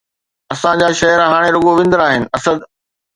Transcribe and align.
اسان 0.53 0.75
جا 0.81 0.87
شعر 1.01 1.19
هاڻي 1.31 1.49
رڳو 1.55 1.71
وندر 1.79 1.99
آهن، 2.07 2.21
اسد! 2.37 2.57